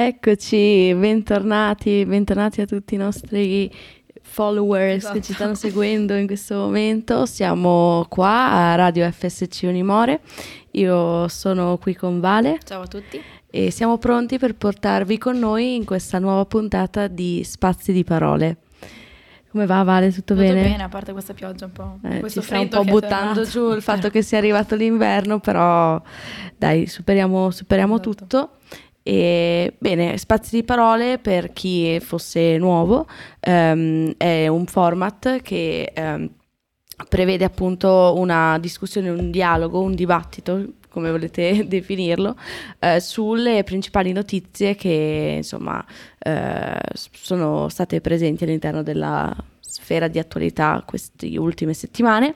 [0.00, 3.68] Eccoci, bentornati, bentornati a tutti i nostri
[4.22, 5.14] followers Esatto.
[5.14, 7.26] che ci stanno seguendo in questo momento.
[7.26, 10.20] Siamo qua a Radio FSC Unimore.
[10.72, 13.20] Io sono qui con Vale Ciao a tutti.
[13.50, 18.58] e siamo pronti per portarvi con noi in questa nuova puntata di Spazi di Parole.
[19.50, 20.10] Come va Vale?
[20.12, 20.62] Tutto, Tutto bene?
[20.62, 21.98] bene, a parte questa pioggia un po'.
[22.04, 26.00] Eh, ci sta un freddo po' buttando giù il fatto che sia arrivato l'inverno, però
[26.56, 28.14] dai, superiamo, superiamo Esatto.
[28.14, 28.50] tutto.
[29.10, 33.06] E, bene, Spazi di Parole per chi fosse nuovo
[33.40, 36.28] ehm, è un format che ehm,
[37.08, 42.36] prevede appunto una discussione, un dialogo, un dibattito, come volete definirlo,
[42.80, 45.82] eh, sulle principali notizie che insomma
[46.18, 46.78] eh,
[47.10, 52.34] sono state presenti all'interno della sfera di attualità queste ultime settimane.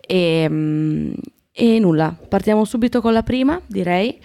[0.00, 1.12] E, mm,
[1.52, 4.18] e nulla, partiamo subito con la prima, direi.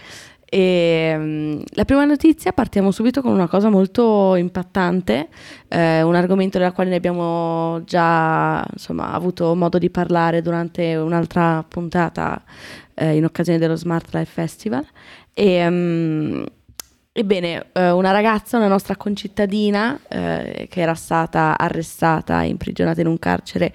[0.48, 5.28] E, mm, la prima notizia partiamo subito con una cosa molto impattante,
[5.68, 11.64] eh, un argomento della quale ne abbiamo già insomma, avuto modo di parlare durante un'altra
[11.68, 12.44] puntata
[12.94, 14.86] eh, in occasione dello Smart Life Festival.
[15.34, 16.44] E, mm,
[17.12, 23.08] ebbene, eh, una ragazza, una nostra concittadina, eh, che era stata arrestata e imprigionata in
[23.08, 23.74] un carcere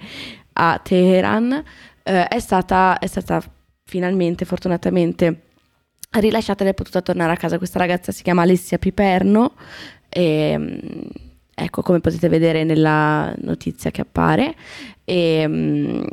[0.53, 1.63] a Teheran,
[2.03, 3.41] eh, è, stata, è stata
[3.83, 5.50] finalmente, fortunatamente,
[6.19, 7.57] rilasciata ed è potuta tornare a casa.
[7.57, 9.53] Questa ragazza si chiama Alessia Piperno.
[10.09, 10.79] E, mm,
[11.53, 14.55] ecco come potete vedere nella notizia che appare.
[15.05, 16.03] E, mm,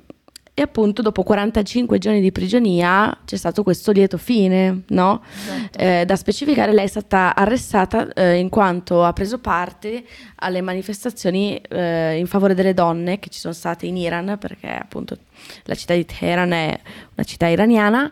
[0.58, 5.22] e appunto dopo 45 giorni di prigionia c'è stato questo lieto fine, no?
[5.32, 5.78] Esatto.
[5.78, 10.02] Eh, da specificare, lei è stata arrestata eh, in quanto ha preso parte
[10.34, 15.16] alle manifestazioni eh, in favore delle donne che ci sono state in Iran, perché appunto
[15.62, 16.80] la città di Teheran è
[17.14, 18.10] una città iraniana.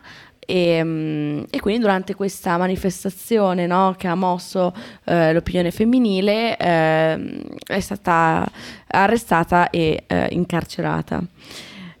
[0.49, 7.41] E, mm, e quindi durante questa manifestazione no, che ha mosso eh, l'opinione femminile ehm,
[7.67, 8.49] è stata
[8.87, 11.21] arrestata e eh, incarcerata.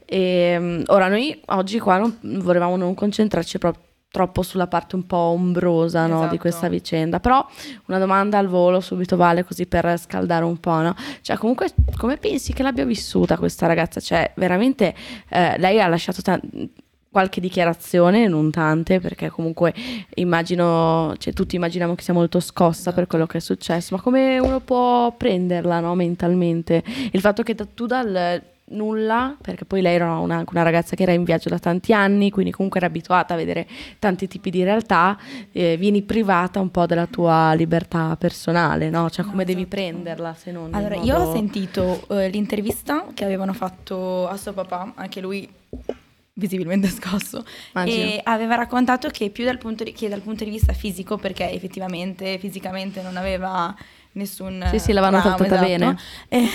[0.05, 5.05] E, mm, ora noi oggi qua non, volevamo non concentrarci proprio troppo sulla parte un
[5.05, 6.37] po' ombrosa no, di Esatto.
[6.37, 7.45] questa vicenda, però
[7.87, 10.95] una domanda al volo subito vale così per scaldare un po', no?
[11.19, 13.99] Cioè comunque come pensi che l'abbia vissuta questa ragazza?
[13.99, 14.95] Cioè veramente
[15.27, 16.39] eh, lei ha lasciato ta-
[17.17, 19.73] qualche dichiarazione, non tante, perché comunque
[20.15, 24.37] immagino, cioè tutti immaginiamo che sia molto scossa per quello che è successo, ma come
[24.37, 26.83] uno può prenderla no, mentalmente?
[27.11, 31.11] Il fatto che tu dal nulla, perché poi lei era una, una ragazza che era
[31.11, 33.65] in viaggio da tanti anni, quindi comunque era abituata a vedere
[33.97, 35.17] tanti tipi di realtà,
[35.51, 39.09] eh, vieni privata un po' della tua libertà personale, no?
[39.09, 39.75] Cioè No, come devi esatto.
[39.75, 40.71] prenderla se non...
[40.75, 45.49] Allora, io modo- ho sentito eh, l'intervista che avevano fatto a suo papà, anche lui
[46.37, 47.43] visibilmente scosso,
[47.73, 48.03] Immagino.
[48.03, 51.51] e aveva raccontato che più dal punto di, che dal punto di vista fisico, perché
[51.51, 53.75] effettivamente fisicamente non aveva
[54.17, 55.95] nessun Sì, sì, l'avevano trauma, trattata esatto.
[56.27, 56.47] bene.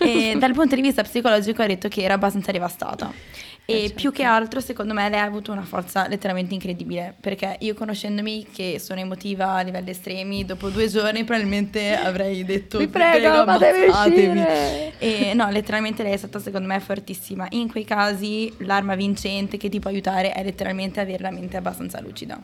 [0.00, 3.12] E, e dal punto di vista psicologico ha detto che era abbastanza devastata.
[3.66, 3.94] E Eh, certo.
[4.00, 7.14] più che altro, secondo me, lei ha avuto una forza letteralmente incredibile.
[7.20, 12.78] Perché io, conoscendomi, che sono emotiva a livelli estremi, dopo due giorni probabilmente avrei detto:
[12.78, 14.40] Vi prego, fatemi ammazzatemi".
[14.40, 14.92] uscire!
[14.98, 17.46] E no, letteralmente lei è stata, secondo me, fortissima.
[17.50, 22.00] In quei casi, l'arma vincente che ti può aiutare è letteralmente avere la mente abbastanza
[22.00, 22.42] lucida.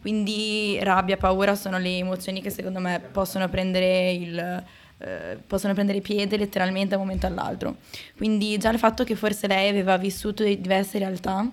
[0.00, 4.64] Quindi rabbia, paura sono le emozioni che secondo me possono prendere il.
[4.98, 7.76] eh, possono prendere piede letteralmente da un momento all'altro.
[8.16, 11.50] Quindi già il fatto che forse lei aveva vissuto di- diverse realtà,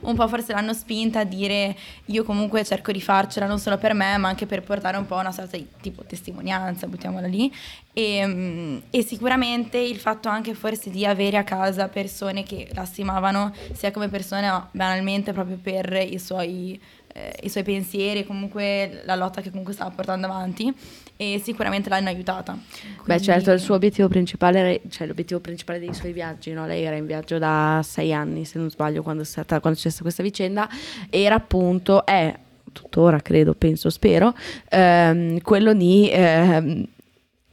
[0.00, 1.76] un po' forse l'hanno spinta a dire
[2.06, 5.16] io comunque cerco di farcela non solo per me ma anche per portare un po'
[5.16, 7.52] una sorta di tipo testimonianza, buttiamola lì.
[7.94, 12.86] E, mm, e sicuramente il fatto anche forse di avere a casa persone che la
[12.86, 16.80] stimavano sia come persone ma banalmente proprio per i suoi,
[17.12, 20.72] eh, i suoi pensieri, comunque la lotta che comunque stava portando avanti
[21.16, 22.52] e sicuramente l'hanno aiutata.
[22.54, 26.66] Beh, Quindi- certo, il suo obiettivo principale, cioè l'obiettivo principale dei suoi viaggi, no?
[26.66, 29.88] Lei era in viaggio da sei anni, se non sbaglio, quando, è stata, quando c'è
[29.88, 30.66] stata questa vicenda,
[31.10, 32.34] era appunto, è
[32.72, 34.34] tuttora credo, penso, spero,
[34.70, 36.86] ehm, quello di ehm,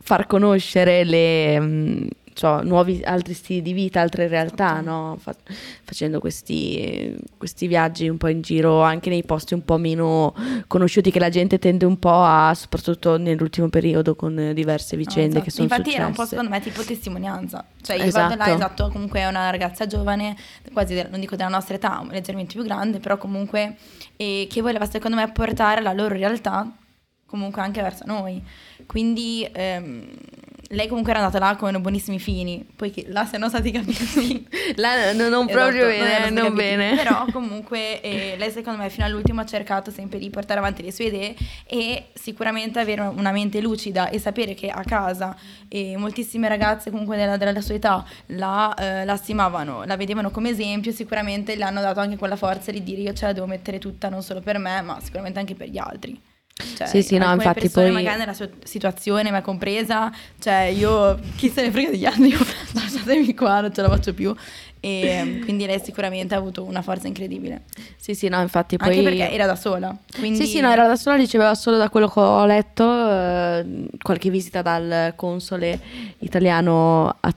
[0.09, 4.89] far conoscere le, mm, so, nuovi altri stili di vita, altre realtà, Esatto.
[4.89, 5.17] no?
[5.19, 5.35] Fa-
[5.83, 10.33] facendo questi, questi viaggi un po' in giro anche nei posti un po' meno
[10.65, 15.41] conosciuti che la gente tende un po' a, soprattutto nell'ultimo periodo con eh, diverse vicende
[15.41, 15.51] che esatto.
[15.51, 15.97] sono Infatti successe.
[15.97, 17.63] era un po' secondo me tipo testimonianza.
[17.83, 18.35] Cioè io Esatto.
[18.35, 20.35] vado là, esatto, comunque è una ragazza giovane,
[20.73, 23.75] quasi del- non dico della nostra età, leggermente più grande, però comunque
[24.17, 26.67] e che voleva secondo me portare la loro realtà
[27.29, 28.41] comunque anche verso noi.
[28.85, 30.07] Quindi ehm,
[30.71, 34.47] lei comunque era andata là con buonissimi fini, poi che là siano stati capiti.
[34.77, 36.55] là non, non proprio Esatto, bene, non capiti.
[36.55, 36.95] bene.
[36.95, 40.91] Però comunque eh, lei secondo me fino all'ultimo ha cercato sempre di portare avanti le
[40.91, 41.35] sue idee
[41.65, 45.35] e sicuramente avere una mente lucida e sapere che a casa
[45.67, 50.49] eh, moltissime ragazze comunque della, della sua età la, eh, la stimavano, la vedevano come
[50.49, 53.79] esempio, sicuramente le hanno dato anche quella forza di dire io ce la devo mettere
[53.79, 56.21] tutta non solo per me ma sicuramente anche per gli altri.
[56.75, 61.17] Cioè, Sì, sì, no, infatti persone poi- magari nella sua situazione, me compresa, cioè io
[61.35, 62.37] chi se ne frega degli altri, io
[62.73, 64.35] lasciatemi qua, non ce la faccio più.
[64.81, 67.63] E quindi lei sicuramente ha avuto una forza incredibile.
[67.97, 68.87] Sì, sì, no, infatti poi...
[68.89, 69.93] Anche perché era da sola.
[70.17, 70.37] Quindi...
[70.39, 74.29] Sì, sì, no, era da sola, riceveva solo da quello che ho letto eh, qualche
[74.29, 75.77] visita dal console
[76.19, 77.33] italiano a-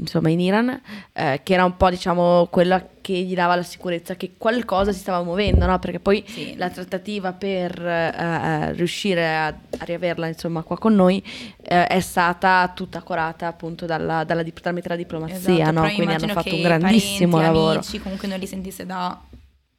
[0.00, 0.80] insomma in Iran,
[1.12, 4.98] eh, che era un po' diciamo quella che gli dava la sicurezza che qualcosa si
[4.98, 5.78] stava muovendo, no?
[5.78, 6.54] Perché poi Sì.
[6.56, 11.22] la trattativa per eh, eh, riuscire a, a riaverla insomma qua con noi
[11.62, 15.80] eh, è stata tutta curata appunto dalla, dalla dip- tramite la diplomazia, Esatto, no?
[15.94, 17.74] Quindi hanno fatto un grandissimo parenti, lavoro.
[17.78, 19.20] amici comunque non li sentisse da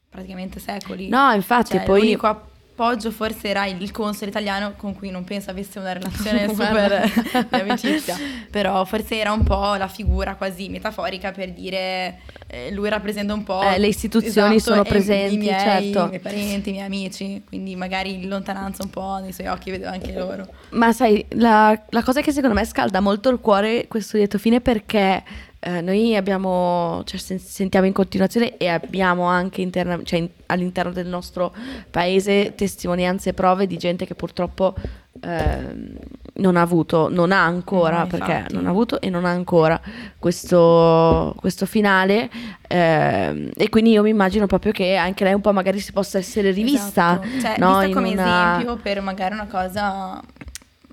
[0.09, 1.09] praticamente secoli.
[1.09, 1.99] No, infatti Cioè, poi...
[2.01, 7.03] l'unico appoggio forse era il console italiano con cui non penso avesse una relazione super
[7.49, 8.15] di amicizia,
[8.51, 13.43] però forse era un po' la figura quasi metaforica per dire eh, lui rappresenta un
[13.43, 16.05] po' Eh, le istituzioni sono e presenti, i miei, certo.
[16.05, 19.71] i miei parenti, i miei amici, quindi magari in lontananza un po' nei suoi occhi
[19.71, 20.47] vedeva anche loro.
[20.69, 24.61] Ma sai, la, la cosa che secondo me scalda molto il cuore questo lieto fine
[24.61, 25.23] perché
[25.67, 30.93] eh, noi abbiamo, cioè sen- sentiamo in continuazione e abbiamo anche interna- cioè in- all'interno
[30.93, 31.53] del nostro
[31.91, 34.73] paese testimonianze e prove di gente che purtroppo
[35.19, 35.97] ehm,
[36.35, 39.81] non ha avuto, non ha ancora, No, perché non ha avuto e non ha ancora
[40.19, 42.29] questo, questo finale
[42.67, 46.17] ehm, e quindi io mi immagino proprio che anche lei un po' magari si possa
[46.19, 47.41] essere rivista, Esatto.
[47.41, 47.79] Cioè, no?
[47.79, 50.21] vista come una- esempio per magari una cosa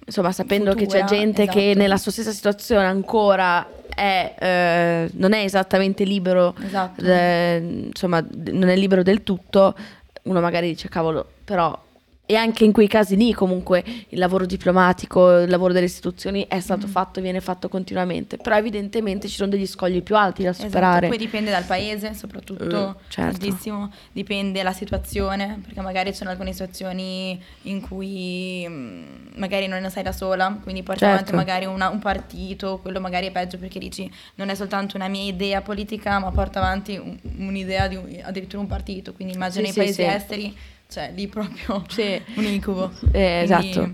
[0.07, 1.79] insomma, sapendo che c'è futura, gente che esatto.
[1.79, 7.03] nella sua stessa situazione ancora è, eh, non è esattamente libero, Esatto.
[7.03, 9.75] eh, insomma, non è libero del tutto,
[10.23, 11.79] uno magari dice cavolo, però
[12.27, 16.57] e anche in quei casi lì comunque il lavoro diplomatico, il lavoro delle istituzioni è
[16.57, 16.61] Mm.
[16.61, 20.67] stato fatto, viene fatto continuamente, però evidentemente ci sono degli scogli più alti da Esatto,
[20.67, 21.09] superare.
[21.09, 23.79] poi dipende dal paese, soprattutto, Eh, certo.
[24.13, 29.03] dipende dalla situazione, perché magari ci sono alcune situazioni in cui mm,
[29.37, 31.15] magari non sei da sola, quindi porti Certo.
[31.15, 35.09] avanti magari una- un partito, quello magari è peggio perché dici non è soltanto una
[35.09, 39.65] mia idea politica, ma porto avanti un- un'idea di un- addirittura un partito, quindi immagino
[39.67, 40.03] Sì, i paesi sì.
[40.05, 40.57] esteri,
[40.95, 42.21] cioè lì proprio Sì.
[42.37, 42.91] un incubo.
[43.11, 43.91] Eh, Quindi- esatto.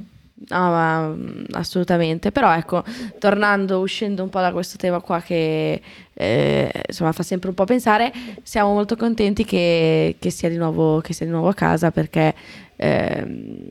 [0.48, 2.32] No, ma mm, assolutamente.
[2.32, 2.82] Però ecco,
[3.18, 5.80] tornando, uscendo un po' da questo tema qua che
[6.14, 8.10] eh, insomma fa sempre un po' pensare,
[8.42, 12.34] siamo molto contenti che, che sia, di nuovo, che sia di nuovo a casa perché
[12.76, 13.68] ehm,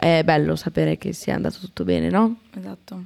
[0.00, 2.40] è bello sapere che sia andato tutto bene, no?
[2.58, 3.04] Esatto.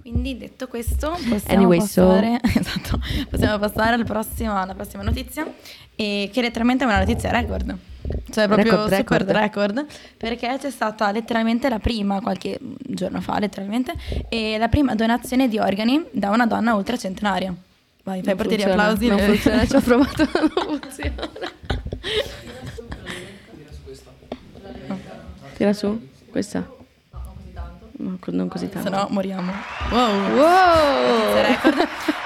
[0.00, 5.44] Quindi detto questo, possiamo, Anyway, so- passare, esatto, possiamo passare al prossimo- alla prossima notizia,
[5.96, 7.76] e che letteralmente è una notizia record.
[8.30, 9.76] Cioè proprio Record, super record.
[9.76, 9.86] record,
[10.16, 13.94] perché c'è stata letteralmente la prima, qualche giorno fa letteralmente,
[14.28, 17.54] e la prima donazione di organi da una donna ultracentenaria.
[18.02, 19.08] Vai, fai partire gli applausi.
[19.08, 21.30] Non funziona, ci ho provato, non funziona.
[25.56, 26.68] Tira su, questa.
[27.98, 28.90] No, non così tanto.
[28.90, 29.50] Se no moriamo.
[29.90, 30.34] Wow!
[30.34, 31.36] Wow!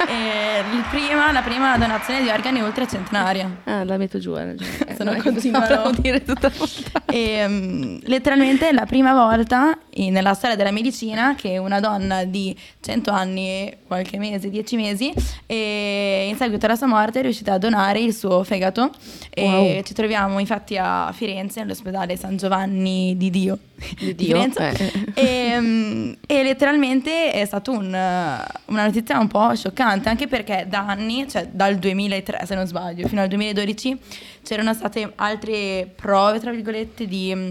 [0.08, 3.58] E il prima- la prima donazione di organi ultracentenaria.
[3.64, 4.58] Ah, la metto giù, ragione.
[4.90, 5.66] Eh, Se no è continuano.
[5.68, 6.64] devo dire tutta la.
[7.10, 12.56] E, mm, letteralmente la prima volta in- nella storia della medicina che una donna di
[12.80, 15.12] 100 anni e qualche mese, 10 mesi,
[15.46, 18.90] e in seguito alla sua morte è riuscita a donare il suo fegato.
[19.30, 19.82] E Wow.
[19.82, 23.58] ci troviamo infatti a Firenze, all'ospedale San Giovanni di Dio
[23.98, 24.92] Di di Dio, Firenze.
[25.14, 25.20] eh.
[25.22, 31.28] E, mm, e letteralmente è stata una notizia un po' scioccante, anche perché da anni,
[31.28, 33.98] cioè dal 2003 se non sbaglio, fino al 2012,
[34.42, 37.50] c'erano state altre prove, tra virgolette, di mm,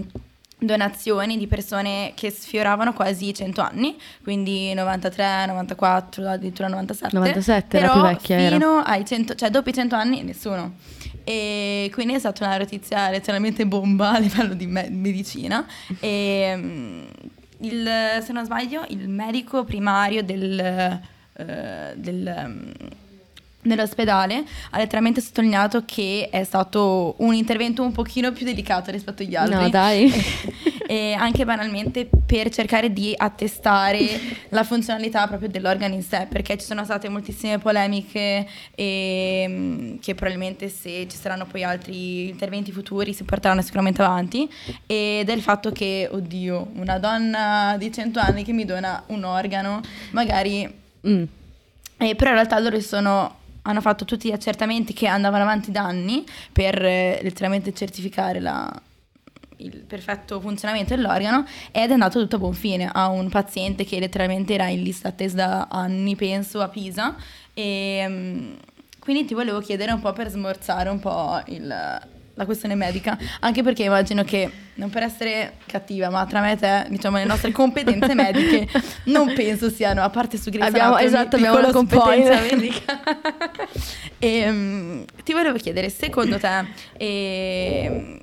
[0.60, 7.16] donazioni di persone che sfioravano quasi i 100 anni, quindi 93, 94, addirittura 97.
[7.16, 8.56] 97 era più vecchia, era.
[8.56, 10.74] fino ai 100, cioè dopo i 100 anni nessuno.
[11.24, 15.66] E quindi è stata una notizia letteralmente bomba a livello di me- medicina.
[15.98, 17.04] E mm,
[17.60, 17.88] il,
[18.22, 22.70] se non sbaglio, il medico primario del, eh, del, mm,
[23.62, 29.34] dell'ospedale ha letteralmente sottolineato che è stato un intervento un pochino più delicato rispetto agli
[29.34, 29.54] altri.
[29.56, 30.12] No, dai.
[30.90, 34.00] e anche banalmente per cercare di attestare
[34.50, 38.44] la funzionalità proprio dell'organo in sé, perché ci sono state moltissime polemiche
[38.74, 44.50] e, mm, che probabilmente se ci saranno poi altri interventi futuri si porteranno sicuramente avanti
[44.84, 49.80] e del fatto che, oddio, una donna di 100 anni che mi dona un organo,
[50.10, 50.68] magari...
[51.06, 51.22] Mm.
[51.98, 55.82] Eh, però in realtà loro sono hanno fatto tutti gli accertamenti che andavano avanti da
[55.82, 58.72] anni per eh, letteralmente certificare la,
[59.60, 63.98] il perfetto funzionamento dell'organo ed è andato tutto a buon fine a un paziente che
[63.98, 67.14] letteralmente era in lista attesa da anni, penso, a Pisa.
[67.54, 68.52] E mm,
[68.98, 73.62] quindi ti volevo chiedere un po' per smorzare un po' il, la questione medica, anche
[73.62, 77.52] perché immagino che, non per essere cattiva, ma tra me e te, diciamo, le nostre
[77.52, 78.66] competenze mediche
[79.04, 83.00] non penso siano, a parte su Grey's abbiamo, Anatomy, esatto, abbiamo una competenza medica.
[84.18, 86.64] e, um, ti volevo chiedere, secondo te,
[86.96, 88.20] e,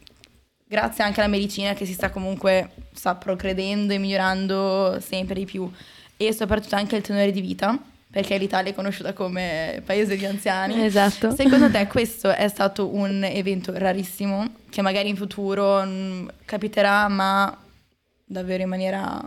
[0.68, 5.72] grazie anche alla medicina che si sta comunque, sta progredendo e migliorando sempre di più,
[6.18, 7.78] e soprattutto anche il tenore di vita,
[8.10, 10.84] perché l'Italia è conosciuta come paese di anziani.
[10.84, 11.36] Esatto.
[11.36, 17.56] Secondo te questo è stato un evento rarissimo che magari in futuro mm, capiterà, ma
[18.26, 19.24] davvero in maniera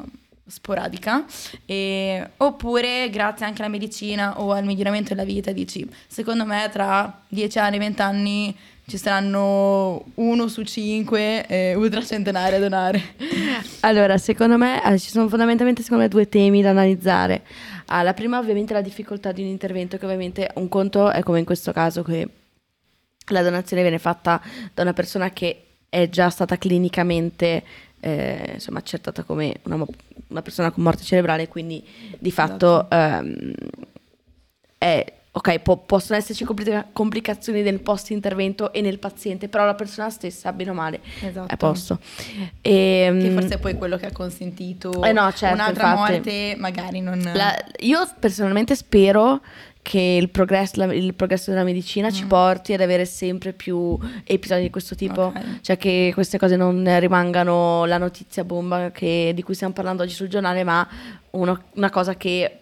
[0.46, 1.24] sporadica?
[1.64, 7.22] E, oppure grazie anche alla medicina o al miglioramento della vita dici, secondo me tra
[7.28, 8.56] 10 anni, 20 anni
[8.90, 13.00] ci saranno uno su cinque eh, ultracentenari a donare.
[13.80, 17.42] Allora, secondo me eh, ci sono fondamentalmente secondo me, due temi da analizzare.
[17.86, 21.22] Ah, la prima ovviamente è la difficoltà di un intervento che ovviamente un conto è
[21.22, 22.28] come in questo caso che
[23.28, 24.42] la donazione viene fatta
[24.74, 27.62] da una persona che è già stata clinicamente
[28.00, 29.86] eh, insomma, accertata come una,
[30.26, 31.84] una, persona con morte cerebrale, quindi
[32.18, 32.96] di fatto esatto.
[32.96, 33.52] ehm,
[34.78, 39.74] è ok, po- possono esserci complica- complicazioni nel post intervento e nel paziente, però la
[39.74, 41.48] persona stessa, bene o male, esatto.
[41.48, 42.00] è a posto.
[42.60, 46.12] E, che ehm, forse è poi quello che ha consentito eh no, certo, un'altra infatti,
[46.12, 47.30] morte, magari non...
[47.34, 49.40] La, io personalmente spero
[49.82, 52.12] che il progresso, la, il progresso della medicina mm.
[52.12, 55.60] ci porti ad avere sempre più episodi di questo tipo, okay.
[55.62, 60.14] cioè che queste cose non rimangano la notizia bomba che, di cui stiamo parlando oggi
[60.14, 60.86] sul giornale, ma
[61.30, 62.59] uno, una cosa che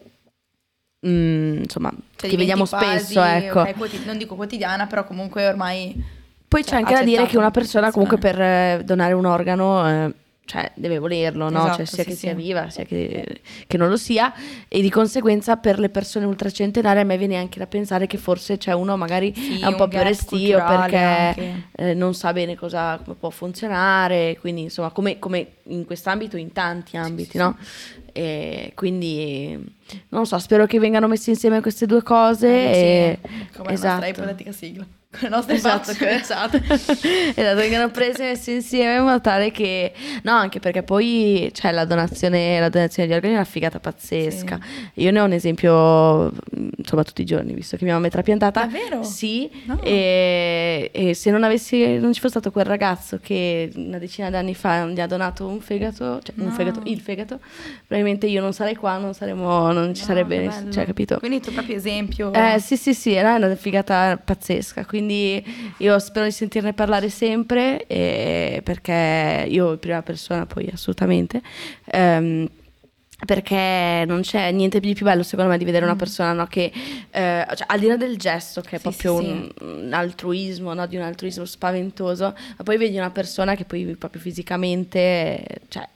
[1.06, 3.60] mm, insomma, cioè, che vediamo spesso, ecco.
[3.60, 6.16] Okay, quotid- non dico quotidiana, però comunque ormai...
[6.48, 9.88] Poi c'è anche da dire che una persona comunque per eh, donare un organo...
[9.88, 10.14] Eh,
[10.48, 11.58] cioè deve volerlo, no?
[11.58, 12.18] Esatto, cioè, sia sì, che sì.
[12.20, 14.32] sia viva, sia che, che, non lo sia,
[14.66, 18.56] e di conseguenza per le persone ultracentenarie a me viene anche da pensare che forse
[18.56, 22.56] c'è uno magari sì, è un, un po' più restio perché eh, non sa bene
[22.56, 27.54] cosa come può funzionare, quindi insomma come, come in quest'ambito in tanti ambiti, no?
[28.18, 29.56] E quindi
[30.08, 32.48] non so, spero che vengano messe insieme queste due cose.
[32.48, 33.28] Eh, e...
[33.56, 34.00] Come esatto.
[34.00, 34.86] la nostra ipotetica sigla
[35.18, 36.56] con le nostre esatto, esatto.
[36.68, 41.72] esatto, vengono prese e messe insieme in modo tale che no, anche perché poi c'è
[41.72, 44.58] la donazione, la donazione di organi è una figata pazzesca.
[44.62, 45.02] Sì.
[45.02, 46.32] Io ne ho un esempio
[46.76, 48.60] insomma tutti i giorni, visto che mia mamma è trapiantata.
[48.60, 49.02] Davvero?
[49.02, 49.80] Sì, no.
[49.82, 54.54] e, e, se non avessi non ci fosse stato quel ragazzo che una decina d'anni
[54.54, 56.44] fa gli ha donato un fegato, cioè no.
[56.44, 57.40] un fegato, il fegato,
[57.86, 61.18] probabilmente io non sarei qua, non saremmo non ci no, sarebbe, cioè, capito?
[61.18, 62.32] Quindi tu proprio esempio.
[62.32, 64.84] Eh sì, sì, sì, era una figata pazzesca.
[64.84, 65.42] Quindi quindi
[65.78, 67.84] io spero di sentirne parlare sempre
[68.62, 71.40] perché io in prima persona poi assolutamente.
[71.92, 72.46] Um,
[73.26, 75.98] perché non c'è niente di più bello secondo me di vedere una mm.
[75.98, 76.70] persona no, che
[77.10, 80.72] eh, cioè, al di là del gesto che è sì, proprio sì, un, un, altruismo
[80.72, 85.88] no, di un altruismo spaventoso ma poi vedi una persona che poi proprio fisicamente cioè,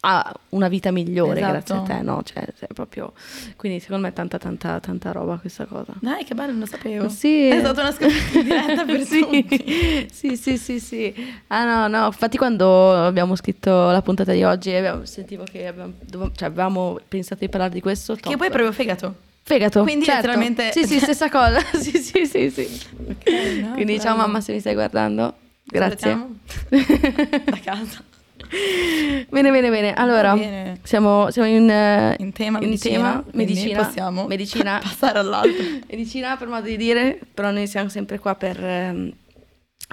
[0.00, 1.52] ha una vita migliore esatto.
[1.52, 2.22] grazie a te, no?
[2.22, 3.12] Cioè, proprio...
[3.56, 5.92] Quindi secondo me è tanta, tanta, tanta roba questa cosa.
[6.00, 7.08] Dai, che bello, non lo sapevo.
[7.08, 7.48] Sì.
[7.48, 9.20] È stata una scoperta diretta per sì.
[9.20, 10.08] tutti.
[10.10, 11.14] Sì, sì, sì, sì.
[11.48, 15.92] Ah no, no, infatti quando abbiamo scritto la puntata di oggi abbiamo, sentivo che abbiamo,
[16.34, 18.14] cioè, avevamo pensato di parlare di questo.
[18.14, 18.30] Top.
[18.30, 19.14] Che poi è proprio fegato.
[19.42, 20.28] Fegato, Quindi certo.
[20.28, 20.70] letteralmente...
[20.72, 21.60] Sì, sì, stessa cosa.
[21.78, 22.68] sì, sì, sì, sì.
[23.10, 25.34] Okay, no, Quindi ciao mamma se mi stai guardando.
[25.64, 26.26] Grazie.
[26.68, 28.02] da casa.
[29.28, 29.94] Bene, bene, bene.
[29.94, 30.78] Allora, bene.
[30.82, 35.62] Siamo, siamo in, uh, in, tema in medicina, tema, medicina possiamo medicina, passare all'altro.
[35.88, 39.12] medicina per modo di dire, però noi siamo sempre qua per, um,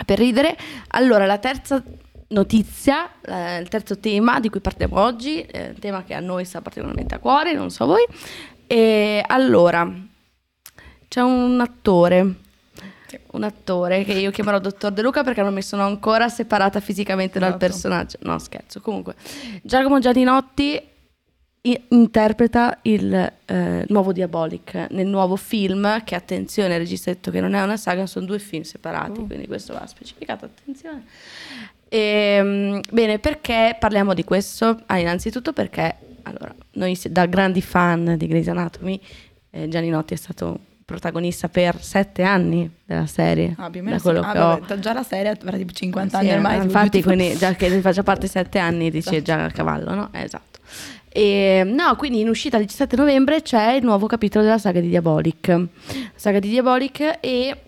[0.06, 0.58] per ridere.
[0.90, 1.84] Allora, la terza
[2.30, 6.62] notizia, eh, il terzo tema di cui parliamo oggi, eh, tema che a noi sta
[6.62, 8.06] particolarmente a cuore, non so voi.
[8.66, 9.90] E allora,
[11.08, 12.46] c'è un attore
[13.32, 17.38] un attore che io chiamerò Dottor De Luca perché non mi sono ancora separata fisicamente
[17.38, 17.52] esatto.
[17.52, 18.18] dal personaggio.
[18.22, 18.82] No, scherzo.
[18.82, 19.16] Comunque,
[19.62, 20.96] Giacomo Giardinotti
[21.90, 27.42] interpreta il eh, nuovo Diabolic nel nuovo film che attenzione il regista ha detto che
[27.42, 29.28] non è una saga sono due film separati uh.
[29.28, 31.04] quindi questo va specificato attenzione
[31.90, 34.82] E, bene, perché parliamo di questo?
[34.88, 39.00] Ah, innanzitutto perché, allora, noi da grandi fan di Grey's Anatomy,
[39.52, 43.54] eh, Gianni Notti è stato protagonista per sette anni della serie.
[43.58, 44.30] Ah, più o meno da quello sì.
[44.32, 44.60] che ah, ho...
[44.60, 46.64] vabbè, già la serie avrà tipo 50 sì, anni ormai.
[46.64, 49.24] Infatti, quindi già che faccia parte sette anni dice esatto.
[49.24, 50.10] già a cavallo, no?
[50.14, 50.60] Eh, esatto.
[51.10, 54.88] E, no, quindi in uscita il 17 novembre c'è il nuovo capitolo della saga di
[54.88, 55.68] Diabolic.
[56.16, 57.62] Saga di Diabolic e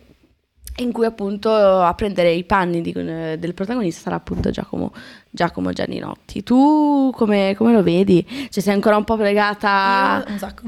[0.78, 4.94] in cui appunto a prendere i panni di, del protagonista sarà appunto Giacomo,
[5.30, 6.42] Giacomo Gianninotti.
[6.42, 8.26] Tu come, come, lo vedi?
[8.50, 10.24] Cioè sei ancora un po' legata...
[10.26, 10.64] Io un sacco.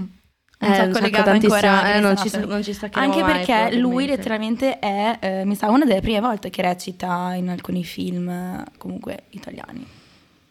[0.62, 4.78] Un eh, sacco un legata ancora eh, non, ci, non ci Anche perché lui letteralmente
[4.78, 9.86] è, eh, mi sa, una delle prime volte che recita in alcuni film comunque italiani.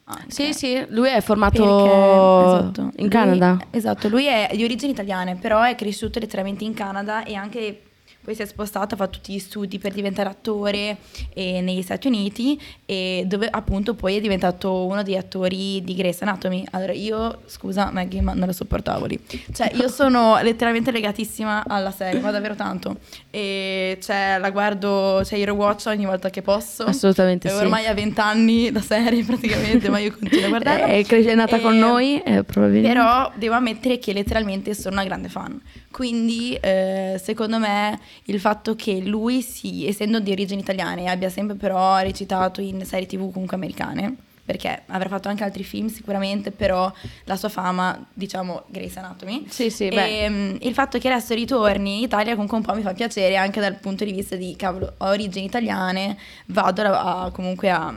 [0.04, 0.30] Anche.
[0.32, 3.58] Sì, sì, lui è formato perché, esatto, in lui, Canada.
[3.70, 7.82] Esatto, lui è di origini italiane, però è cresciuto letteralmente in Canada e anche
[8.30, 10.98] poi si è spostato, ha fatto tutti gli studi per diventare attore
[11.34, 16.22] eh, negli Stati Uniti e dove appunto poi è diventato uno degli attori di Grace
[16.22, 16.64] Anatomy.
[16.70, 19.18] Allora io, scusa Maggie, ma non lo sopportavo lì.
[19.52, 22.98] Cioè io sono letteralmente legatissima alla serie, ma davvero tanto.
[23.30, 26.84] E cioè la guardo, cioè io rewatch ogni volta che posso.
[26.84, 27.56] Assolutamente e sì.
[27.56, 30.86] Ormai ha vent'anni la serie praticamente, ma io continuo a guardarla.
[30.86, 32.96] È, è nata e, con noi, eh, probabilmente.
[32.96, 35.60] Però devo ammettere che letteralmente sono una grande fan.
[35.90, 41.56] Quindi eh, secondo me il fatto che lui, sì, essendo di origini italiane, abbia sempre
[41.56, 46.92] però recitato in serie tv comunque americane, perché avrà fatto anche altri film sicuramente, però
[47.24, 49.46] la sua fama, diciamo, Grace Anatomy.
[49.48, 50.26] Sì, sì, e, beh.
[50.28, 53.60] Um, il fatto che adesso ritorni in Italia comunque un po' mi fa piacere anche
[53.60, 56.16] dal punto di vista di, cavolo, ho origini italiane,
[56.46, 57.92] vado a, a, comunque a,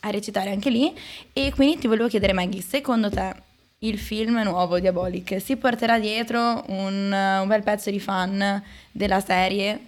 [0.00, 0.94] a recitare anche lì.
[1.34, 3.46] E quindi ti volevo chiedere, Maggie, secondo te
[3.80, 5.40] il film nuovo Diabolic.
[5.40, 9.80] Si porterà dietro un, un, bel pezzo di fan della serie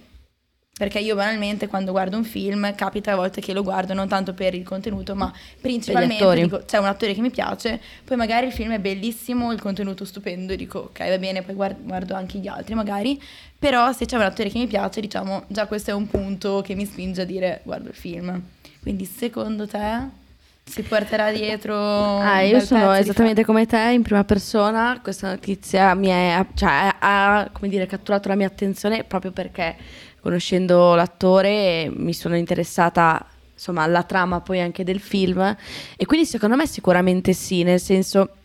[0.73, 4.33] perché io banalmente quando guardo un film capita a volte che lo guardo non tanto
[4.33, 8.51] per il contenuto ma principalmente dico c'è un attore che mi piace poi magari il
[8.51, 12.39] film è bellissimo il contenuto stupendo e dico ok va bene poi guardo, guardo anche
[12.39, 13.21] gli altri magari.
[13.59, 16.73] Però se c'è un attore che mi piace diciamo già questo è un punto che
[16.73, 18.41] mi spinge a dire guardo il film.
[18.81, 20.19] Quindi secondo te
[20.63, 21.75] si porterà dietro.
[21.75, 24.99] Ah, io sono esattamente come te in prima persona.
[25.01, 29.75] Questa notizia mi è, cioè, ha come dire, catturato la mia attenzione proprio perché
[30.21, 35.55] conoscendo l'attore mi sono interessata insomma alla trama poi anche del film
[35.95, 38.37] e quindi secondo me sicuramente sì, nel senso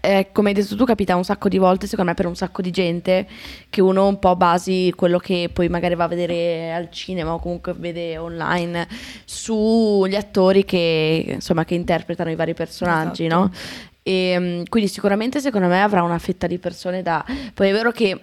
[0.00, 2.60] eh, come hai detto tu capita un sacco di volte secondo me per un sacco
[2.60, 3.26] di gente
[3.70, 7.38] che uno un po' basi quello che poi magari va a vedere al cinema o
[7.38, 8.88] comunque vede online
[9.24, 13.42] sugli attori che insomma che interpretano i vari personaggi esatto.
[13.42, 13.52] no?
[14.02, 17.92] E, ehm, quindi sicuramente secondo me avrà una fetta di persone da poi è vero
[17.92, 18.20] che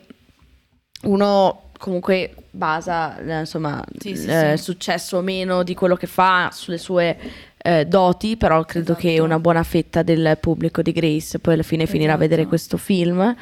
[1.03, 4.63] uno comunque basa insomma sì, sì, il sì.
[4.63, 7.17] successo o meno di quello che fa sulle sue
[7.65, 9.07] eh, doti, però credo esatto.
[9.07, 11.97] che una buona fetta del pubblico di Grace poi alla fine esatto.
[11.97, 12.55] finirà a vedere esatto.
[12.55, 13.35] questo film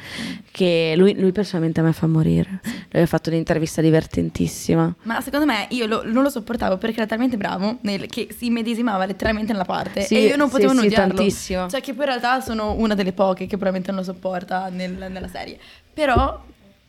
[0.52, 2.60] che lui, lui, personalmente a me fa morire.
[2.90, 4.94] Lui ha fatto un'intervista divertentissima.
[5.02, 8.48] Ma secondo me io lo, non lo sopportavo perché era talmente bravo nel, che si
[8.50, 11.68] medesimava letteralmente nella parte sì, e io non potevo sì, non sì, tantissimo.
[11.68, 14.92] Cioè che poi in realtà sono una delle poche che probabilmente non lo sopporta nel,
[15.10, 15.58] nella serie.
[15.92, 16.40] Però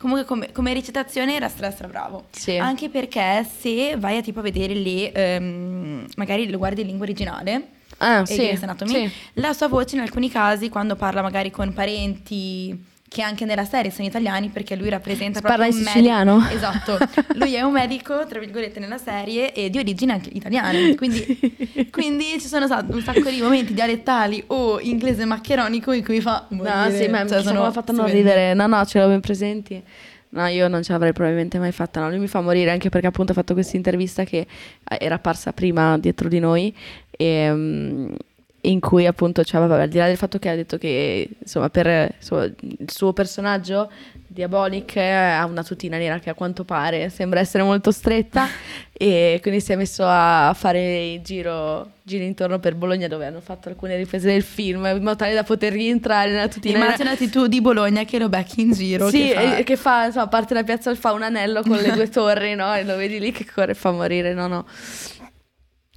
[0.03, 2.25] comunque come, come, recitazione era stra stra bravo.
[2.31, 2.57] Sì.
[2.57, 7.05] Anche perché se vai a tipo a vedere le, um, magari lo guardi in lingua
[7.05, 9.11] originale, ah, sì, Anatomy, sì.
[9.35, 13.91] la sua voce in alcuni casi quando parla magari con parenti che anche nella serie
[13.91, 16.37] sono italiani perché lui rappresenta Parla proprio in siciliano.
[16.37, 16.55] Medico.
[16.63, 16.97] Esatto.
[17.35, 20.71] Lui è un medico, tra virgolette, nella serie e di origine anche italiana.
[20.97, 26.47] Quindi, quindi ci sono un sacco di momenti dialettali o inglese maccheronico in cui fa
[26.49, 26.75] morire.
[26.75, 28.55] No, sì, ma cioè, sono fatto non ridere.
[28.55, 29.83] No, no, ce l'avevo ben presenti.
[30.29, 31.99] No, io non ce l'avrei probabilmente mai fatta.
[31.99, 34.47] No, lui mi fa morire anche perché appunto ha fatto questa intervista che
[34.83, 36.75] era apparsa prima dietro di noi
[37.11, 38.17] e...
[38.65, 41.69] In cui appunto, cioè, vabbè, al di là del fatto che ha detto che insomma,
[41.69, 43.89] per insomma, il suo personaggio
[44.33, 48.47] Diabolic ha una tutina nera che a quanto pare sembra essere molto stretta
[48.91, 53.41] e quindi si è messo a fare il giro, giro intorno per Bologna dove hanno
[53.41, 57.47] fatto alcune riprese del film in modo tale da poter rientrare nella tutina immaginati tu
[57.47, 60.63] di Bologna che lo becchi in giro sì, che fa, che fa insomma, parte da
[60.63, 62.73] piazza fa un anello con le due torri no?
[62.73, 64.65] e lo vedi lì che corre fa morire no no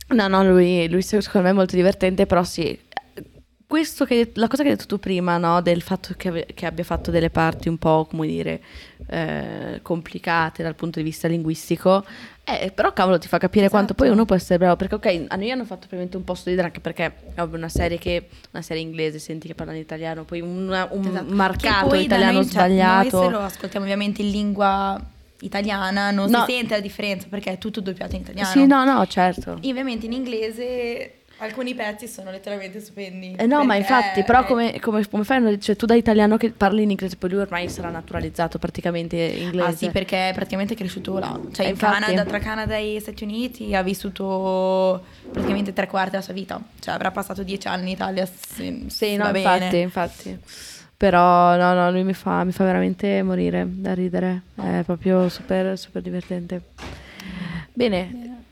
[0.08, 2.78] No, no, lui, lui secondo me è molto divertente, però sì,
[3.66, 6.84] questo che, la cosa che hai detto tu prima, no, del fatto che, che, abbia
[6.84, 8.62] fatto delle parti un po', come dire,
[9.08, 12.04] eh, complicate dal punto di vista linguistico,
[12.44, 13.76] eh, però cavolo ti fa capire esatto.
[13.76, 16.36] quanto poi uno può essere bravo, perché ok, a noi hanno fatto ovviamente un po'
[16.44, 20.40] ridere anche perché è una serie che, una serie inglese, senti che parlano italiano, poi
[20.40, 21.34] una, un esatto.
[21.34, 23.10] marcato italiano noi, sbagliato.
[23.10, 26.44] Cioè, noi se lo ascoltiamo ovviamente in lingua italiana non No.
[26.46, 28.48] si sente la differenza perché è tutto doppiato in italiano.
[28.48, 29.52] Sì, no, no, certo.
[29.52, 33.34] Ovviamente in inglese alcuni pezzi sono letteralmente stupendi.
[33.36, 35.60] Eh no, ma infatti, però è- come, come, come fai?
[35.60, 39.68] Cioè, tu da italiano che parli in inglese, poi lui ormai sarà naturalizzato praticamente inglese.
[39.68, 41.38] Ah sì, perché è praticamente cresciuto là.
[41.52, 42.00] Cioè Eh, in infatti.
[42.00, 46.58] Canada, tra Canada e Stati Uniti ha vissuto praticamente tre quarti della sua vita.
[46.80, 48.24] Cioè avrà passato dieci anni in Italia.
[48.26, 49.76] Se, Sì, no, infatti, bene.
[49.80, 50.38] infatti.
[50.96, 54.42] Però no, no, lui mi fa, mi fa veramente morire da ridere.
[54.54, 56.62] È proprio super, super divertente.
[57.72, 58.44] Bene,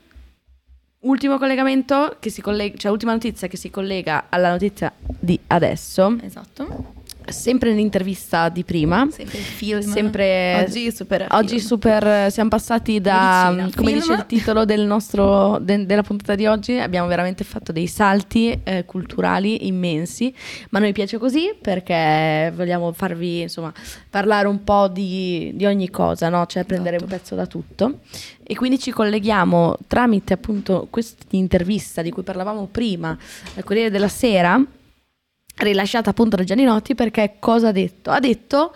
[0.99, 6.17] ultimo collegamento che si collega, cioè ultima notizia che si collega alla notizia di adesso.
[6.21, 7.03] Esatto.
[7.27, 9.07] Sempre nell'intervista di prima.
[9.11, 9.81] Sempre il film.
[9.81, 13.99] Sempre Oggi super Oggi super siamo passati da Medicina, come film.
[14.01, 18.59] dice il titolo del nostro de- della puntata di oggi, abbiamo veramente fatto dei salti
[18.63, 20.33] eh, culturali immensi,
[20.69, 23.73] ma a noi piace così perché vogliamo farvi insomma
[24.09, 26.45] parlare un po' di, di ogni cosa, no?
[26.45, 27.17] Cioè prendere un Esatto.
[27.17, 27.99] pezzo da tutto.
[28.47, 33.17] E quindi ci colleghiamo tramite appunto questa intervista di cui parlavamo prima,
[33.55, 34.61] al Corriere della Sera,
[35.57, 38.11] rilasciata appunto da Gianninotti perché cosa ha detto?
[38.11, 38.73] Ha detto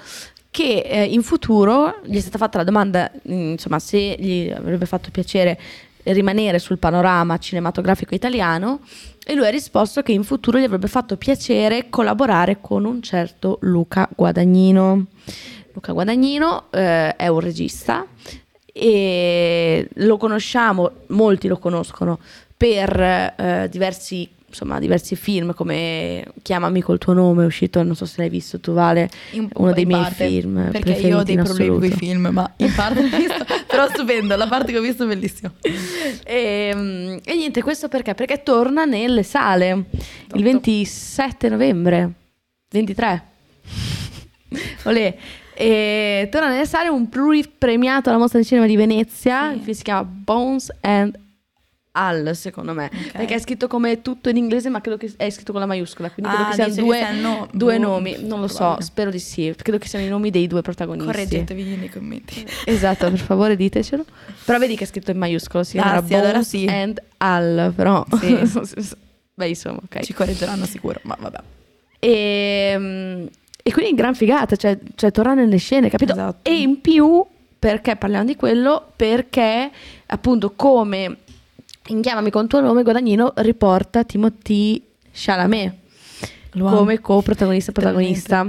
[0.51, 4.85] che eh, in futuro gli è stata fatta la domanda, mm, insomma, se gli avrebbe
[4.85, 5.59] fatto piacere
[6.03, 8.79] rimanere sul panorama cinematografico italiano
[9.23, 13.57] e lui ha risposto che in futuro gli avrebbe fatto piacere collaborare con un certo
[13.61, 15.05] Luca Guadagnino.
[15.73, 18.05] Luca Guadagnino eh, è un regista
[18.73, 22.19] e lo conosciamo, molti lo conoscono
[22.55, 28.05] per eh, diversi, insomma, diversi film come Chiamami col tuo nome, è uscito, non so
[28.05, 31.35] se l'hai visto tu Vale, In- uno dei miei parte, film Perché io ho dei
[31.35, 33.45] problemi con i film, ma in parte l'ho visto.
[33.67, 35.51] però stupendo, la parte che ho visto è bellissima.
[36.23, 38.13] E, mm, e niente, questo perché?
[38.15, 39.85] Perché torna nelle sale
[40.33, 42.11] il 27 novembre,
[42.69, 43.23] 23.
[44.83, 45.15] Olè.
[45.53, 49.59] E torna nelle sale un pluripremiato alla mostra di cinema di Venezia, Sì.
[49.59, 51.17] film si chiama Bones and
[51.91, 53.11] Al, secondo me, Ok.
[53.13, 56.11] perché è scritto come tutto in inglese, ma credo che è scritto con la maiuscola,
[56.11, 58.77] quindi Ah, credo che siano dice che due, siano- due boh, nomi, non lo so,
[58.79, 61.05] spero di sì, credo che siano i nomi dei due protagonisti.
[61.07, 62.45] Correggetevi nei commenti.
[62.65, 64.05] Esatto, per favore ditecelo.
[64.45, 66.65] Però vedi che è scritto in maiuscolo, si Ah, chiama sì, allora sì.
[66.69, 68.05] and Al, però...
[68.19, 68.37] Sì.
[69.33, 70.01] Beh, insomma, ok.
[70.03, 71.37] Ci correggeranno sicuro, ma vabbè.
[71.97, 73.25] E, mm,
[73.63, 76.11] e quindi gran figata, cioè, cioè torna nelle scene, capito?
[76.13, 76.49] Esatto.
[76.49, 77.25] E in più,
[77.57, 78.91] perché parliamo di quello?
[78.95, 79.69] Perché
[80.07, 81.17] appunto come
[81.89, 85.73] in Chiamami con tuo nome Guadagnino riporta Timothy Chalamet
[86.53, 86.77] Lo amo.
[86.77, 88.47] come co-protagonista protagonista.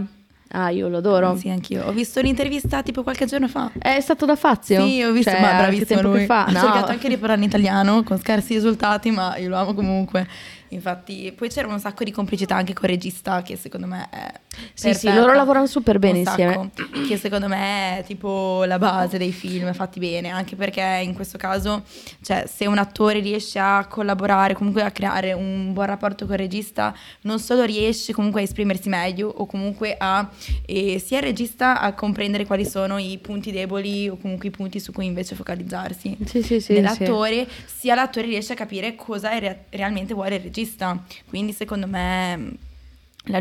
[0.53, 1.37] Ah, io lo adoro.
[1.37, 1.85] Sì, anch'io.
[1.85, 3.71] Ho visto l'intervista tipo qualche giorno fa.
[3.79, 4.85] È stato da Fazio?
[4.85, 6.25] Sì, ho visto, Cioè, ma bravissimo lui.
[6.27, 6.47] fa?
[6.47, 6.59] Ha No.
[6.59, 10.27] cercato anche di parlare in italiano con scarsi risultati, ma io lo amo comunque.
[10.71, 14.33] Infatti, poi c'era un sacco di complicità anche con il regista, che secondo me è.
[14.75, 15.15] Sì, sì, perfetta.
[15.15, 16.71] loro lavorano super bene insieme.
[17.07, 21.39] Che secondo me è tipo la base dei film fatti bene, anche perché in questo
[21.39, 21.85] caso,
[22.23, 26.41] cioè, se un attore riesce a collaborare, comunque a creare un buon rapporto con il
[26.41, 30.29] regista, non solo riesce comunque a esprimersi meglio o comunque a
[30.67, 34.81] eh, sia il regista a comprendere quali sono i punti deboli o comunque i punti
[34.81, 36.75] su cui invece focalizzarsi Sì, sì, sì.
[36.75, 41.03] dell'attore, sia l'attore riesce a capire cosa re- realmente vuole il regista.
[41.29, 42.69] Quindi secondo me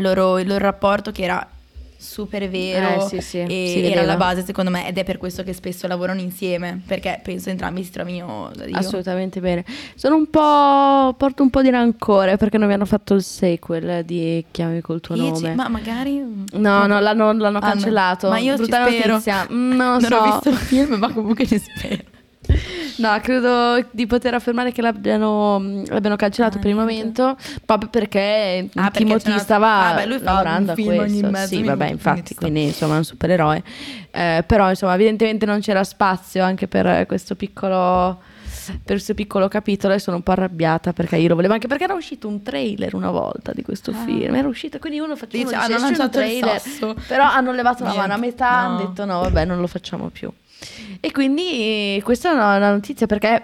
[0.00, 1.48] loro- il loro rapporto che era
[2.02, 5.42] super vero Eh, sì, sì, e era la base secondo me ed è per questo
[5.42, 8.50] che spesso lavorano insieme perché penso entrambi si trovino.
[8.72, 9.64] Assolutamente bene.
[9.96, 11.14] Sono un po'.
[11.18, 15.00] porto un po' di rancore perché non mi hanno fatto il sequel di Chiami col
[15.00, 15.54] tuo Dici, nome.
[15.54, 17.70] ma magari No, no, l'hanno, l'hanno Ah, no.
[17.70, 18.28] cancellato.
[18.30, 19.08] Ma io ci Brutta spero.
[19.12, 19.46] notizia.
[19.52, 20.16] Mm, Non non so.
[20.16, 22.02] ho visto il film ma comunque ci spero.
[23.00, 28.68] No, credo di poter affermare che l'abbiano, l'abbiano cancellato Ah, per il momento proprio perché
[28.74, 31.46] Ah, Timothy stava Ah, beh, lui lavorando a questo.
[31.46, 33.62] sì, vabbè, infatti, quindi insomma è un supereroe.
[34.10, 38.20] Eh, però insomma, evidentemente non c'era spazio anche per questo piccolo
[38.70, 41.84] per questo piccolo capitolo e sono un po' arrabbiata perché io lo volevo anche perché
[41.84, 44.04] era uscito un trailer una volta di questo Ah.
[44.04, 47.52] film era uscito quindi uno faceva Dice, hanno dice, "Esce un il trailer", però hanno
[47.52, 48.86] levato la mano a metà hanno no.
[48.86, 50.30] detto no vabbè non lo facciamo più
[51.00, 53.42] e quindi questa è una, una notizia perché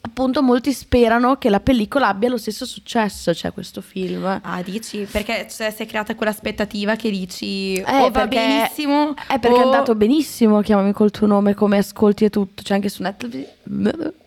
[0.00, 4.24] appunto molti sperano che la pellicola abbia lo stesso successo, cioè questo film.
[4.42, 5.06] Ah, dici?
[5.10, 9.60] Perché cioè, si è creata quell'aspettativa che dici Eh, o va benissimo È perché è
[9.60, 13.46] o- andato benissimo, chiamami col tuo nome, come ascolti e tutto, c'è anche su Netflix,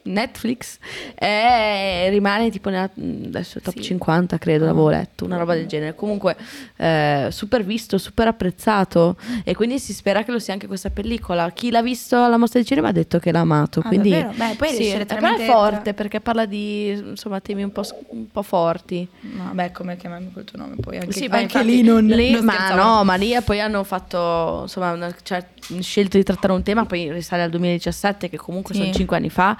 [0.03, 0.77] Netflix
[1.15, 3.81] e rimane tipo nella, adesso top Sì.
[3.83, 5.95] 50 credo, l'avevo letto, una roba del genere.
[5.95, 6.35] Comunque
[6.77, 11.49] eh, super visto, super apprezzato e quindi si spera che lo sia anche questa pellicola.
[11.51, 14.09] Chi l'ha visto alla mostra di cinema ha detto che l'ha amato, Ah, quindi?
[14.11, 15.05] Beh, poi sì, è
[15.45, 19.07] forte perché parla di insomma temi un po', un po' forti.
[19.21, 22.31] No, beh, come chiamarmi col tuo nome poi anche, Sì, anche infatti, lì non, lì-
[22.31, 25.45] non ma no, ma lì poi hanno fatto, insomma, una- cioè,
[25.79, 28.81] scelto di trattare un tema, poi risale al 2017, che comunque Sì.
[28.81, 29.57] sono cinque anni fa,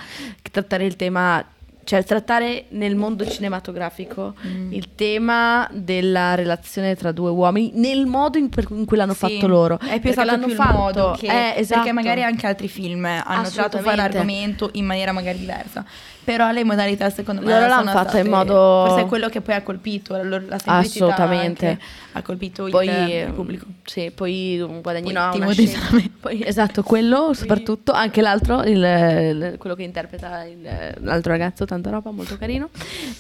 [0.52, 1.44] trattare il tema,
[1.84, 4.72] cioè trattare nel mondo cinematografico Mm.
[4.72, 9.20] il tema della relazione tra due uomini nel modo in, per- in cui l'hanno Sì,
[9.20, 9.80] fatto loro.
[9.80, 11.80] È più stato l'hanno più fatto, modo che, eh, esatto.
[11.82, 13.96] perché magari anche altri film hanno fuori Assolutamente.
[13.96, 15.84] l'argomento in maniera magari diversa.
[16.24, 19.28] Però le modalità secondo me Loro sono l'hanno fatta state- in modo- forse è quello
[19.30, 21.80] che poi ha colpito la, la semplicità Assolutamente.
[22.12, 23.66] ha colpito il, poi, il pubblico.
[23.86, 26.10] Sì, poi un guadagnino Poi scena- Chalamet.
[26.22, 31.90] Poi, esatto, quello soprattutto, anche l'altro, il- il- quello che interpreta il- l'altro ragazzo, tanta
[31.90, 32.70] roba, molto carino.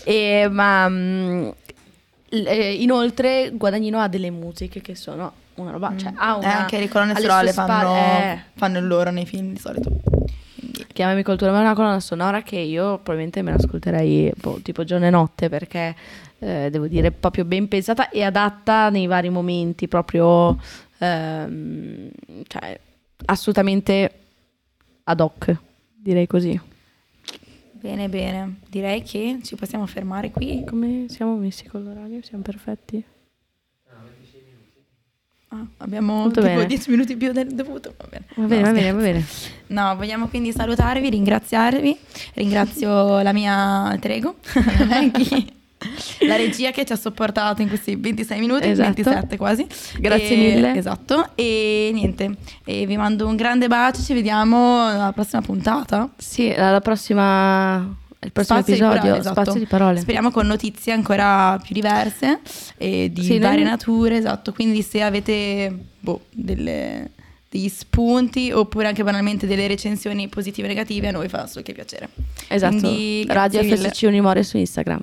[0.04, 1.48] E, ma mm,
[2.30, 6.58] l- eh, inoltre Guadagnino ha delle musiche che sono una roba, cioè ha Eh, una...
[6.60, 8.40] anche le colonne sonore fanno, eh.
[8.56, 9.90] fanno il loro nei film di solito.
[11.02, 15.08] Chiamami cultura, ma è una colonna sonora che io probabilmente me l'ascolterei boh, tipo giorno
[15.08, 15.96] e notte perché
[16.38, 20.62] eh, devo dire proprio ben pensata e adatta nei vari momenti, proprio
[21.00, 22.08] ehm,
[22.46, 22.80] cioè,
[23.26, 24.12] assolutamente
[25.06, 25.58] ad hoc,
[25.92, 26.60] direi così.
[27.72, 28.58] bene, bene.
[28.70, 30.64] Direi che ci possiamo fermare qui.
[30.68, 32.22] Come siamo messi con l'orario?
[32.22, 33.04] Siamo perfetti?
[35.54, 36.66] Ah, abbiamo Molto tipo bene.
[36.66, 37.94] 10 minuti più del dovuto.
[37.98, 39.26] Va bene, Va bene, No, va bene, va bene.
[39.68, 41.98] No, vogliamo quindi salutarvi, ringraziarvi.
[42.36, 43.54] Ringrazio la mia
[43.90, 44.36] alter ego,
[46.28, 48.94] la regia che ci ha sopportato in questi 26 minuti, Esatto.
[48.94, 49.66] 27 quasi.
[50.00, 50.78] Grazie E- mille.
[50.78, 51.30] Esatto.
[51.36, 56.10] E niente, e vi mando un grande bacio, ci vediamo alla prossima puntata.
[56.18, 57.96] Sì, alla prossima...
[58.24, 59.42] Il prossimo Spazio di episodio, parole, esatto.
[59.42, 60.00] spazio di parole.
[60.00, 62.40] Speriamo con notizie ancora più diverse
[62.78, 64.54] e di Sì, noi- varie nature, esatto.
[64.54, 67.10] Quindi se avete boh, delle-
[67.50, 71.74] degli spunti oppure anche banalmente delle recensioni positive e negative, a noi fa solo che
[71.74, 72.10] piacere.
[72.48, 72.78] Esatto.
[72.78, 73.64] Quindi, Radio.
[73.64, 75.02] FSC Unimore su Instagram.